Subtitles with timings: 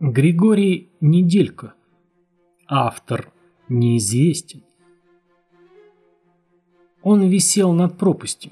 [0.00, 1.74] Григорий Неделько.
[2.66, 3.32] Автор
[3.68, 4.64] неизвестен.
[7.00, 8.50] Он висел над пропастью.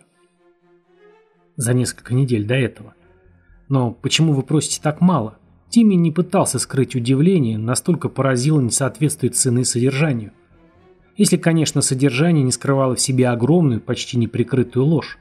[1.57, 2.95] За несколько недель до этого.
[3.69, 5.37] Но почему вы просите так мало?
[5.69, 10.31] Тимми не пытался скрыть удивление, настолько поразило несоответствие цены содержанию.
[11.17, 15.19] Если, конечно, содержание не скрывало в себе огромную, почти неприкрытую ложь.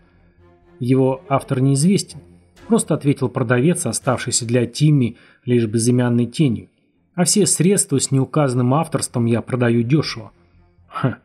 [0.79, 2.19] Его автор неизвестен.
[2.67, 6.69] Просто ответил продавец, оставшийся для Тимми лишь безымянной тенью.
[7.15, 10.31] А все средства с неуказанным авторством я продаю дешево.
[10.87, 11.17] Ха.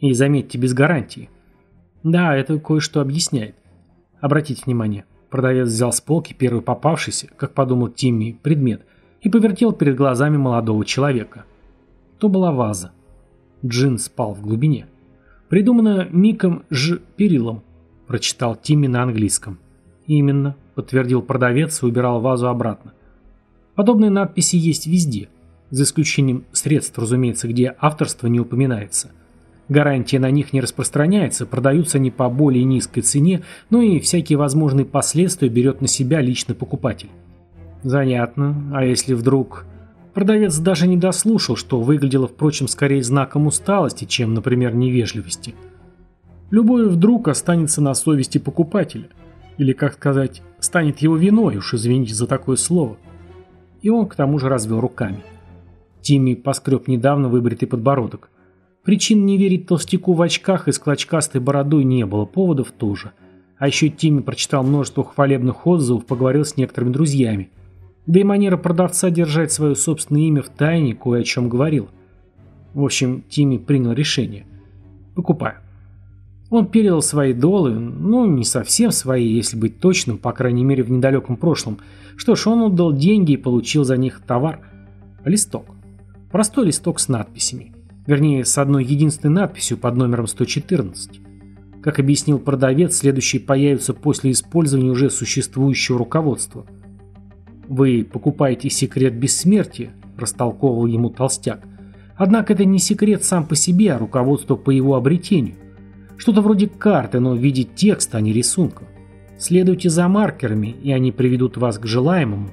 [0.00, 1.30] И заметьте, без гарантии.
[2.02, 3.54] Да, это кое-что объясняет.
[4.20, 5.04] Обратите внимание.
[5.30, 8.84] Продавец взял с полки первый попавшийся, как подумал Тимми, предмет
[9.22, 11.44] и повертел перед глазами молодого человека.
[12.18, 12.92] То была ваза.
[13.64, 14.86] Джин спал в глубине.
[15.48, 16.98] Придумано Миком Ж.
[17.16, 17.62] Перилом,
[18.06, 19.58] прочитал Тимми на английском.
[20.06, 22.92] Именно, подтвердил продавец и убирал вазу обратно.
[23.74, 25.28] Подобные надписи есть везде,
[25.70, 29.10] за исключением средств, разумеется, где авторство не упоминается–
[29.68, 34.84] Гарантия на них не распространяется, продаются они по более низкой цене, но и всякие возможные
[34.84, 37.08] последствия берет на себя лично покупатель.
[37.82, 38.70] Занятно.
[38.74, 39.66] А если вдруг...
[40.12, 45.56] Продавец даже не дослушал, что выглядело, впрочем, скорее знаком усталости, чем, например, невежливости.
[46.52, 49.08] Любое вдруг останется на совести покупателя.
[49.58, 52.96] Или, как сказать, станет его виной, уж извините за такое слово.
[53.82, 55.22] И он к тому же развел руками.
[56.00, 58.30] Тимми поскреб недавно выбритый подбородок.
[58.82, 63.12] Причин не верить толстяку в очках и с клочкастой бородой не было, поводов тоже.
[63.58, 67.50] А еще Тимми прочитал множество хвалебных отзывов, поговорил с некоторыми друзьями.
[68.06, 71.88] Да и манера продавца держать свое собственное имя в тайне кое о чем говорил.
[72.74, 74.46] В общем, Тимми принял решение.
[75.14, 75.63] Покупаю.
[76.54, 80.90] Он передал свои долы, ну, не совсем свои, если быть точным, по крайней мере, в
[80.92, 81.80] недалеком прошлом.
[82.14, 84.60] Что ж, он отдал деньги и получил за них товар.
[85.24, 85.66] Листок.
[86.30, 87.72] Простой листок с надписями.
[88.06, 91.20] Вернее, с одной единственной надписью под номером 114.
[91.82, 96.66] Как объяснил продавец, следующие появятся после использования уже существующего руководства.
[97.66, 101.64] «Вы покупаете секрет бессмертия»,– растолковывал ему толстяк.
[102.14, 105.56] «Однако это не секрет сам по себе, а руководство по его обретению.
[106.16, 108.84] Что-то вроде карты, но в виде текста, а не рисунка.
[109.38, 112.50] Следуйте за маркерами, и они приведут вас к желаемому».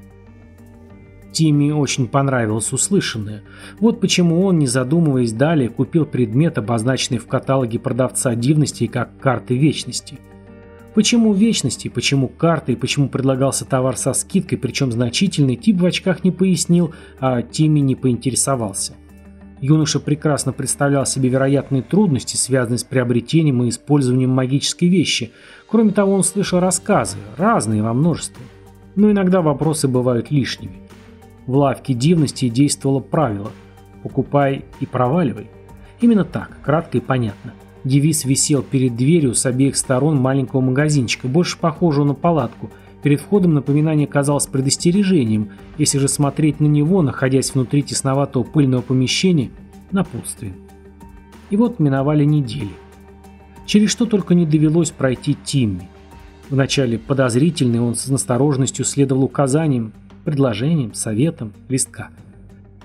[1.32, 3.44] Тимми очень понравилось услышанное.
[3.80, 9.56] Вот почему он, не задумываясь далее, купил предмет, обозначенный в каталоге продавца дивностей как карты
[9.56, 10.20] вечности.
[10.94, 16.26] Почему вечности, почему карты и почему предлагался товар со скидкой, причем значительный, тип в очках
[16.26, 18.96] не пояснил, а Тимми не поинтересовался.
[19.62, 25.32] Юноша прекрасно представлял себе вероятные трудности, связанные с приобретением и использованием магической вещи.
[25.68, 28.44] Кроме того, он слышал рассказы, разные во множестве.
[28.96, 30.82] Но иногда вопросы бывают лишними.
[31.46, 33.52] В лавке дивностей действовало правило
[34.02, 35.48] «покупай и проваливай».
[36.02, 37.54] Именно так, кратко и понятно.
[37.84, 42.72] Девиз висел перед дверью с обеих сторон маленького магазинчика, больше похожего на палатку.
[43.04, 49.50] Перед входом напоминание казалось предостережением, если же смотреть на него, находясь внутри тесноватого пыльного помещения,
[49.92, 50.56] напутствием.
[51.50, 52.70] И вот миновали недели.
[53.66, 55.90] Через что только не довелось пройти Тимми.
[56.50, 59.94] Вначале подозрительный он с настороженностью следовал указаниям,
[60.26, 62.10] предложением, советом, листка.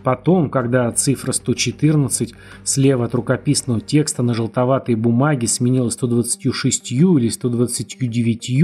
[0.03, 8.63] Потом, когда цифра 114 слева от рукописного текста на желтоватой бумаге сменилась 126 или 129,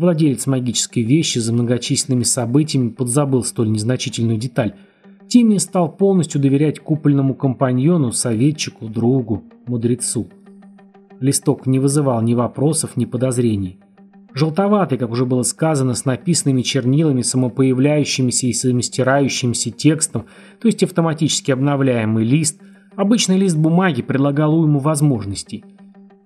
[0.00, 4.74] владелец магической вещи за многочисленными событиями подзабыл столь незначительную деталь.
[5.28, 10.28] Тимми стал полностью доверять купольному компаньону, советчику, другу, мудрецу.
[11.20, 13.78] Листок не вызывал ни вопросов, ни подозрений.
[14.32, 20.24] Желтоватый, как уже было сказано, с написанными чернилами, самопоявляющимися и самостирающимся текстом,
[20.60, 22.60] то есть автоматически обновляемый лист,
[22.96, 25.64] обычный лист бумаги предлагал уйму возможностей.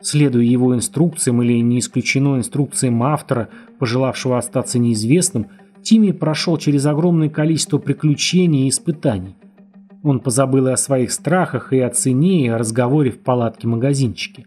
[0.04, 3.48] Следуя его инструкциям или не исключено инструкциям автора,
[3.78, 5.46] пожелавшего остаться неизвестным,
[5.82, 9.34] Тимми прошел через огромное количество приключений и испытаний.
[10.02, 14.44] Он позабыл и о своих страхах, и о цене, и о разговоре в палатке-магазинчике.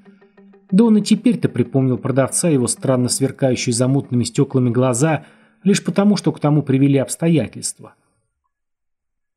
[0.69, 5.25] Да он и теперь-то припомнил продавца его странно сверкающие замутными стеклами глаза,
[5.63, 7.95] лишь потому, что к тому привели обстоятельства.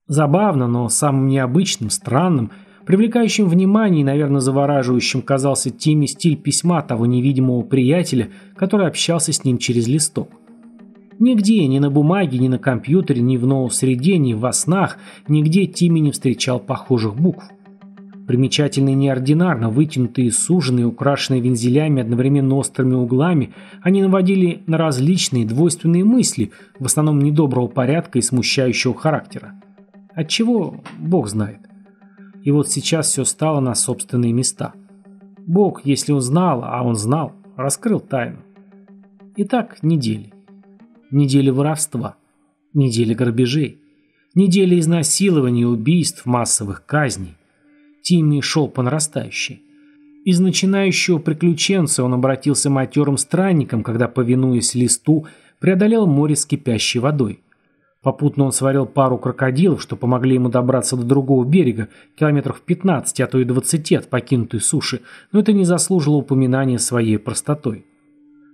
[0.06, 2.50] Забавно, но самым необычным, странным,
[2.90, 9.44] привлекающим внимание и, наверное, завораживающим казался Тимми стиль письма того невидимого приятеля, который общался с
[9.44, 10.28] ним через листок.
[11.20, 14.98] Нигде, ни на бумаге, ни на компьютере, ни в ноу-среде, ни во снах,
[15.28, 17.44] нигде Тимми не встречал похожих букв.
[18.26, 26.02] Примечательно и неординарно, вытянутые, суженные, украшенные вензелями, одновременно острыми углами, они наводили на различные двойственные
[26.02, 26.50] мысли,
[26.80, 29.52] в основном недоброго порядка и смущающего характера.
[30.12, 31.69] Отчего, бог знает.
[32.42, 34.72] И вот сейчас все стало на собственные места.
[35.46, 38.38] Бог, если он знал, а он знал, раскрыл тайну.
[39.36, 40.32] Итак, недели.
[41.10, 42.16] Недели воровства.
[42.72, 43.78] Недели грабежей.
[44.34, 47.36] Недели изнасилований, убийств, массовых казней.
[48.02, 49.62] Тимми шел по нарастающей.
[50.24, 55.26] Из начинающего приключенца он обратился матерым странником, когда, повинуясь листу,
[55.58, 57.40] преодолел море с кипящей водой.
[58.02, 63.26] Попутно он сварил пару крокодилов, что помогли ему добраться до другого берега, километров 15, а
[63.26, 65.02] то и 20 от покинутой суши,
[65.32, 67.84] но это не заслужило упоминания своей простотой.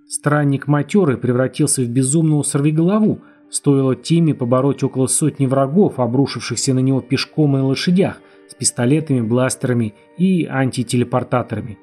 [0.08, 7.00] Странник матерый превратился в безумного сорвиголову, стоило Тиме побороть около сотни врагов, обрушившихся на него
[7.00, 11.78] пешком и на лошадях, с пистолетами, бластерами и антителепортаторами.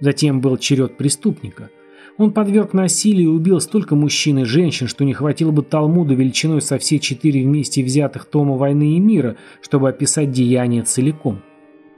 [0.00, 1.70] Затем был черед преступника.
[2.18, 6.60] Он подверг насилию и убил столько мужчин и женщин, что не хватило бы Талмуда величиной
[6.60, 11.42] со все четыре вместе взятых тома «Войны и мира», чтобы описать деяния целиком.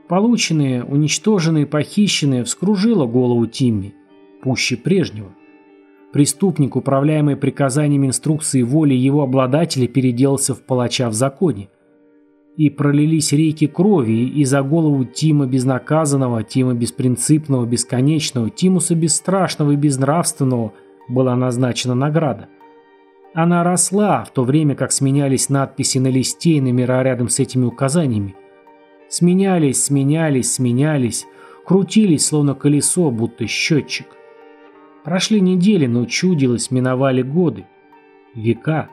[0.09, 3.95] Полученное, уничтоженное, похищенное вскружило голову Тимми,
[4.43, 5.33] пуще прежнего.
[6.13, 11.71] Преступник, управляемый приказаниями инструкции воли его обладателя, переделался в палача в законе
[12.56, 19.76] и пролились реки крови, и за голову Тима Безнаказанного, Тима Беспринципного, Бесконечного, Тимуса Бесстрашного и
[19.76, 20.73] Безнравственного
[21.08, 22.49] была назначена награда.
[23.32, 27.64] Она росла, в то время как сменялись надписи на листе и номера рядом с этими
[27.64, 28.35] указаниями.
[29.08, 31.26] Сменялись, сменялись, сменялись,
[31.64, 34.06] крутились, словно колесо, будто счетчик.
[35.05, 37.67] Прошли недели, но чудилось, миновали годы.
[38.35, 38.91] Века.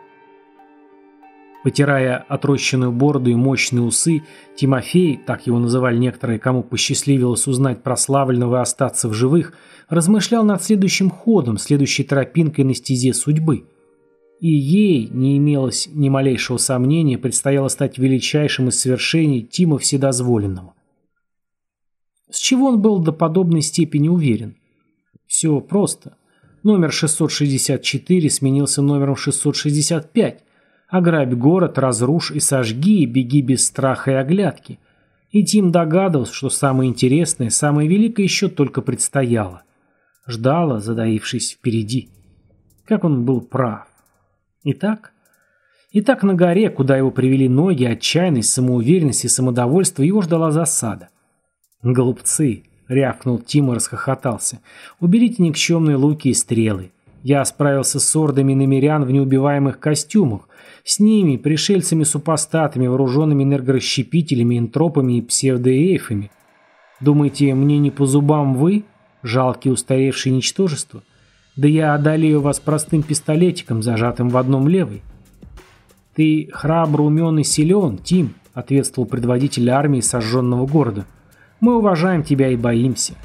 [1.64, 4.24] Потирая отрощенную бороду и мощные усы,
[4.56, 9.54] Тимофей, так его называли некоторые, кому посчастливилось узнать прославленного и остаться в живых,
[9.90, 13.66] размышлял над следующим ходом, следующей тропинкой на стезе судьбы.
[14.40, 20.76] И ей, не имелось ни малейшего сомнения, предстояло стать величайшим из свершений Тима Вседозволенного.
[22.30, 24.58] С чего он был до подобной степени уверен?
[25.26, 26.18] Все просто.
[26.64, 30.44] Номер 664 сменился номером 665,
[30.88, 34.80] Ограбь город, разрушь и сожги, беги без страха и оглядки.
[35.32, 39.64] И Тим догадывался, что самое интересное, самое великое еще только предстояло.
[40.26, 42.10] Ждала, задаившись впереди.
[42.86, 43.88] Как он был прав.
[44.64, 45.12] Итак,
[45.92, 51.10] Итак, на горе, куда его привели ноги, отчаянность, самоуверенность и самодовольство, его ждала засада.
[51.82, 54.60] «Голубцы!»— рявкнул Тим и расхохотался.
[55.00, 56.92] «Уберите никчемные луки и стрелы.
[57.28, 60.48] Я справился с ордами намерян в неубиваемых костюмах,
[60.86, 66.32] с ними, пришельцами-супостатами, вооруженными энергорасщепителями, энтропами и псевдоэйфами.
[67.02, 68.86] Думаете, мне не по зубам вы,
[69.24, 71.04] жалкие устаревшие ничтожества?
[71.58, 75.02] Да я одолею вас простым пистолетиком, зажатым в одном левой.
[76.16, 81.06] Ты храбр, умен и силен, Тим, ответствовал предводитель армии сожженного города.
[81.60, 83.16] Мы уважаем тебя и боимся.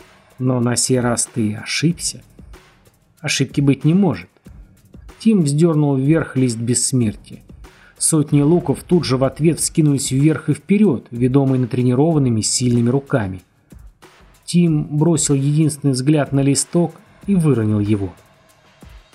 [0.41, 2.25] Но на сей раз ты ошибся.
[3.23, 4.29] Ошибки быть не может.
[5.21, 7.39] Тим вздернул вверх лист бессмертия.
[7.97, 13.43] Сотни луков тут же в ответ вскинулись вверх и вперед, ведомые натренированными сильными руками.
[14.45, 16.97] Тим бросил единственный взгляд на листок
[17.29, 18.13] и выронил его.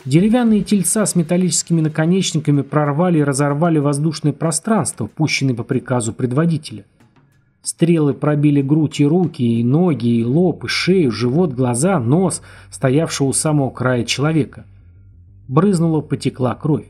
[0.06, 6.86] Деревянные тельца с металлическими наконечниками прорвали и разорвали воздушное пространство, пущенное по приказу предводителя.
[7.68, 13.28] Стрелы пробили грудь и руки, и ноги, и лоб, и шею, живот, глаза, нос, стоявшего
[13.28, 14.64] у самого края человека.
[15.50, 16.86] Брызнула, потекла кровь.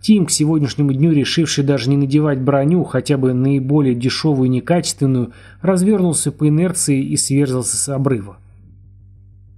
[0.00, 5.32] Тим, к сегодняшнему дню решивший даже не надевать броню, хотя бы наиболее дешевую и некачественную,
[5.60, 8.36] развернулся по инерции и сверзался с обрыва.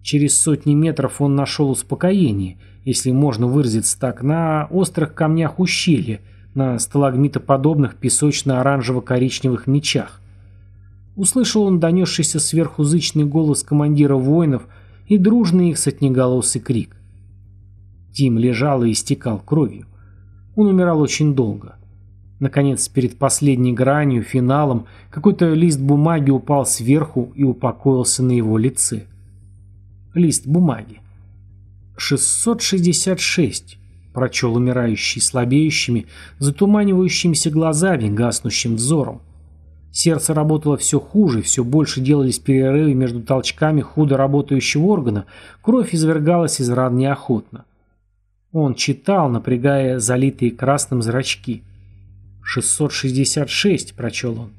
[0.02, 6.21] Через сотни метров он нашел успокоение, если можно выразиться так, на острых камнях ущелья,
[6.55, 10.23] на сталагмитоподобных песочно-оранжево-коричневых мечах.
[11.19, 14.69] Услышал он донесшийся сверху зычный голос командира воинов
[15.09, 16.95] и дружный их сотнеголосый крик.
[18.13, 19.87] Тим лежал и истекал кровью.
[20.55, 21.75] Он умирал очень долго.
[22.39, 29.07] Наконец, перед последней гранью, финалом, какой-то лист бумаги упал сверху и упокоился на его лице.
[30.15, 31.01] Лист бумаги.
[31.97, 33.77] «666»,—
[34.15, 36.07] прочел умирающий слабеющими,
[36.39, 39.21] затуманивающимися глазами, гаснущим взором.
[39.90, 45.26] Сердце работало все хуже, все больше делались перерывы между толчками худо работающего органа,
[45.62, 47.64] кровь извергалась из ран неохотно.
[48.52, 51.62] Он читал, напрягая залитые красным зрачки.
[52.57, 54.50] «666»,— прочел он.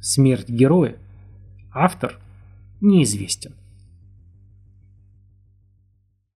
[0.00, 0.96] «Смерть героя».
[1.74, 2.20] Автор?
[2.80, 3.52] Неизвестен.